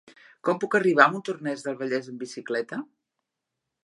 Com 0.47 0.59
puc 0.61 0.77
arribar 0.79 1.03
a 1.05 1.11
Montornès 1.15 1.61
del 1.67 1.77
Vallès 1.81 2.09
amb 2.13 2.23
bicicleta? 2.25 2.81